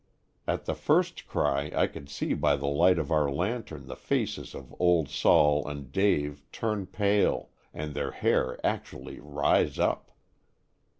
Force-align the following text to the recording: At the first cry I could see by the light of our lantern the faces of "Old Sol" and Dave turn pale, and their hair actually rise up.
At 0.47 0.65
the 0.65 0.73
first 0.73 1.27
cry 1.27 1.71
I 1.75 1.85
could 1.85 2.09
see 2.09 2.33
by 2.33 2.55
the 2.55 2.65
light 2.65 2.97
of 2.97 3.11
our 3.11 3.29
lantern 3.29 3.85
the 3.85 3.95
faces 3.95 4.55
of 4.55 4.73
"Old 4.79 5.09
Sol" 5.09 5.67
and 5.67 5.91
Dave 5.91 6.43
turn 6.51 6.87
pale, 6.87 7.51
and 7.71 7.93
their 7.93 8.09
hair 8.09 8.57
actually 8.65 9.19
rise 9.19 9.77
up. 9.77 10.09